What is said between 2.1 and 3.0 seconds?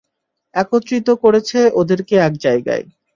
এক জায়গায়!